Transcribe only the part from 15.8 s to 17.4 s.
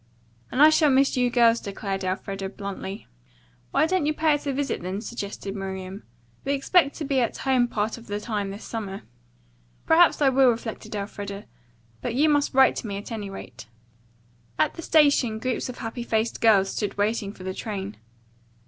faced girls stood waiting